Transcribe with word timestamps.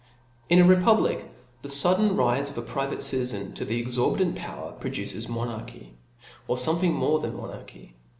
In 0.49 0.57
a 0.59 0.65
republic, 0.65 1.29
the 1.61 1.69
fudden 1.69 2.15
rife 2.15 2.49
of 2.49 2.57
a 2.57 2.61
private 2.63 3.01
ci 3.03 3.17
tizen 3.17 3.53
to 3.53 3.71
exorbitant 3.77 4.35
power 4.35 4.71
produces 4.71 5.29
monarchy, 5.29 5.95
or 6.47 6.55
fomething 6.55 6.93
more 6.93 7.19
than 7.19 7.33
monafchy. 7.33 7.91